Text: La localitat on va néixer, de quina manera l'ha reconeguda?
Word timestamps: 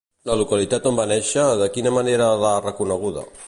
La 0.27 0.35
localitat 0.37 0.87
on 0.91 0.97
va 1.01 1.05
néixer, 1.11 1.45
de 1.61 1.67
quina 1.77 1.95
manera 2.01 2.33
l'ha 2.45 2.57
reconeguda? 2.67 3.29